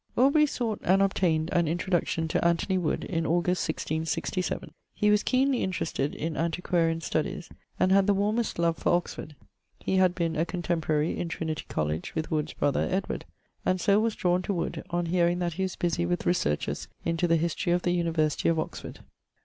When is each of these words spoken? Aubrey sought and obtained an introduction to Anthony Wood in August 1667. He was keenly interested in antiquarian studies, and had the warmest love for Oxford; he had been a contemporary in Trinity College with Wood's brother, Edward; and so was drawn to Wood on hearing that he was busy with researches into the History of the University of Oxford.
Aubrey 0.17 0.47
sought 0.47 0.79
and 0.81 0.99
obtained 0.99 1.51
an 1.53 1.67
introduction 1.67 2.27
to 2.29 2.43
Anthony 2.43 2.75
Wood 2.75 3.03
in 3.03 3.23
August 3.27 3.69
1667. 3.69 4.71
He 4.95 5.11
was 5.11 5.21
keenly 5.21 5.61
interested 5.61 6.15
in 6.15 6.35
antiquarian 6.35 7.01
studies, 7.01 7.49
and 7.79 7.91
had 7.91 8.07
the 8.07 8.15
warmest 8.15 8.57
love 8.57 8.79
for 8.79 8.91
Oxford; 8.95 9.35
he 9.77 9.97
had 9.97 10.15
been 10.15 10.35
a 10.35 10.43
contemporary 10.43 11.19
in 11.19 11.29
Trinity 11.29 11.65
College 11.67 12.15
with 12.15 12.31
Wood's 12.31 12.53
brother, 12.53 12.87
Edward; 12.89 13.25
and 13.63 13.79
so 13.79 13.99
was 13.99 14.15
drawn 14.15 14.41
to 14.41 14.51
Wood 14.53 14.83
on 14.89 15.05
hearing 15.05 15.37
that 15.37 15.53
he 15.53 15.61
was 15.61 15.75
busy 15.75 16.07
with 16.07 16.25
researches 16.25 16.87
into 17.05 17.27
the 17.27 17.37
History 17.37 17.71
of 17.71 17.83
the 17.83 17.91
University 17.91 18.49
of 18.49 18.57
Oxford. 18.57 19.01